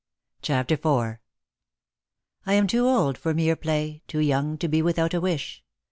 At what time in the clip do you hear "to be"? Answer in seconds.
4.57-4.81